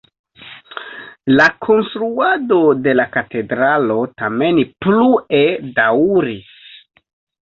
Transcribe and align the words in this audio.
La 1.39 1.43
konstruado 1.65 2.57
de 2.87 2.95
la 2.99 3.05
katedralo 3.15 3.97
tamen 4.21 4.63
plue 4.87 5.43
daŭris. 5.77 6.49